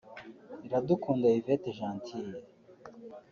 [0.65, 2.39] Iradukunda Hyvette Gentille